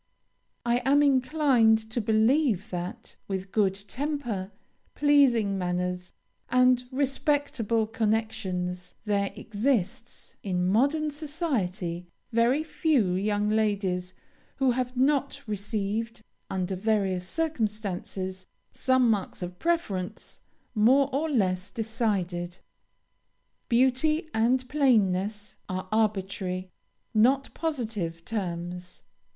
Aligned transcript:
I 0.65 0.77
am 0.77 1.03
inclined 1.03 1.77
to 1.91 2.01
believe 2.01 2.71
that, 2.71 3.17
with 3.27 3.51
good 3.51 3.75
temper, 3.87 4.51
pleasing 4.95 5.59
manners, 5.59 6.11
and 6.49 6.83
respectable 6.91 7.85
connections, 7.85 8.95
there 9.05 9.31
exists, 9.35 10.37
in 10.41 10.65
modern 10.67 11.11
society, 11.11 12.07
very 12.31 12.63
few 12.63 13.13
young 13.13 13.47
ladies 13.51 14.15
who 14.55 14.71
have 14.71 14.97
not 14.97 15.39
received 15.45 16.23
under 16.49 16.75
various 16.75 17.27
circumstances, 17.27 18.47
some 18.71 19.07
marks 19.07 19.43
of 19.43 19.59
preference, 19.59 20.41
more 20.73 21.11
or 21.13 21.29
less 21.29 21.69
decided. 21.69 22.57
Beauty 23.69 24.31
and 24.33 24.67
plainness 24.67 25.57
are 25.69 25.87
arbitrary, 25.91 26.71
not 27.13 27.53
positive, 27.53 28.25
terms. 28.25 29.03